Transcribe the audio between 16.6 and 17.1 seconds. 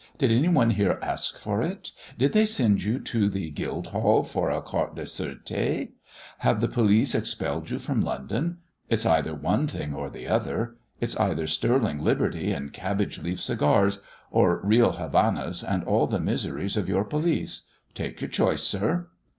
of your